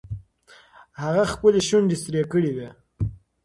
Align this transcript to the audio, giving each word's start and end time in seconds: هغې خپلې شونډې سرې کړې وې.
هغې 1.01 1.23
خپلې 1.33 1.59
شونډې 1.67 1.97
سرې 2.03 2.23
کړې 2.31 2.51
وې. 2.55 2.69